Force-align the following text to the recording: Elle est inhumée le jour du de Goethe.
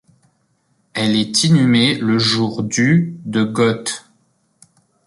Elle 0.95 1.15
est 1.15 1.43
inhumée 1.43 1.93
le 1.93 2.17
jour 2.17 2.63
du 2.63 3.15
de 3.23 3.43
Goethe. 3.43 4.09